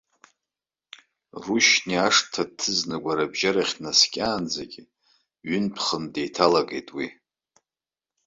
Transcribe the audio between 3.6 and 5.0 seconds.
днаскьаанӡагьы,